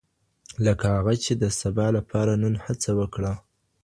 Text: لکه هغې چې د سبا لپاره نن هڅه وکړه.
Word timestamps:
لکه 0.65 0.85
هغې 0.95 1.15
چې 1.25 1.33
د 1.41 1.43
سبا 1.59 1.87
لپاره 1.97 2.31
نن 2.43 2.53
هڅه 2.65 2.91
وکړه. 2.99 3.33